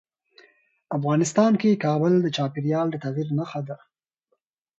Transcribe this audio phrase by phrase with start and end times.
[0.97, 3.77] افغانستان کې کابل د چاپېریال د تغیر نښه ده.